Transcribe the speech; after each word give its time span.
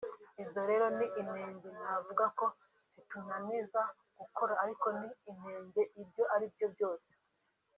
Izo 0.43 0.61
rero 0.69 0.85
ni 0.97 1.07
inenge 1.21 1.67
ntavuga 1.79 2.25
ko 2.37 2.45
zitunaniza 2.93 3.81
gukora 4.19 4.53
ariko 4.63 4.87
ni 4.99 5.09
inenge 5.31 5.81
ibyo 6.01 6.23
ari 6.35 6.45
byo 6.53 6.67
byose 6.75 7.09